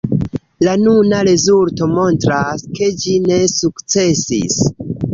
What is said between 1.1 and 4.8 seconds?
rezulto montras, ke ĝi ne sukcesis.